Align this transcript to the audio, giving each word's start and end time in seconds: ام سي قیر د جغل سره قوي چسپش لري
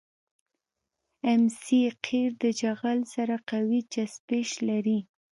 ام 1.31 1.43
سي 1.61 1.79
قیر 2.05 2.31
د 2.43 2.45
جغل 2.61 2.99
سره 3.13 3.35
قوي 3.49 3.81
چسپش 3.93 4.49
لري 4.69 4.99